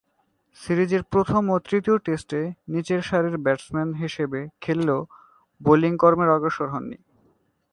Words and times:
সিরিজের 0.57 1.03
প্রথম 1.03 1.43
ও 1.49 1.55
তৃতীয় 1.59 1.97
টেস্টে 1.97 2.41
নিচেরসারির 2.67 3.37
ব্যাটসম্যান 3.37 3.89
হিসেবে 3.93 4.39
খেললেও 4.61 5.01
বোলিং 5.61 5.93
কর্মে 5.97 6.25
অগ্রসর 6.27 6.67
হননি। 6.69 6.97